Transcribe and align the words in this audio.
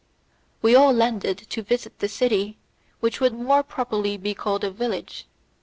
We 0.63 0.73
all 0.73 0.93
landed 0.93 1.37
to 1.51 1.61
visit 1.61 1.99
the 1.99 2.07
city, 2.09 2.57
which 3.01 3.21
would 3.21 3.33
more 3.33 3.61
properly 3.61 4.17
be 4.17 4.33
called 4.33 4.63
a 4.63 4.71
village. 4.71 5.27